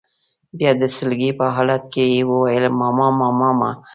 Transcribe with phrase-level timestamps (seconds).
[0.57, 3.71] بیا د سلګۍ په حالت کې یې وویل: ماما ماما میا.